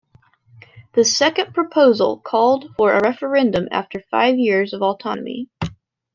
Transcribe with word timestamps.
The 0.93 1.05
second 1.05 1.53
proposal 1.53 2.17
called 2.17 2.73
for 2.75 2.91
a 2.91 3.01
referendum 3.03 3.67
after 3.69 4.01
five 4.09 4.39
years 4.39 4.73
of 4.73 4.81
autonomy. 4.81 5.47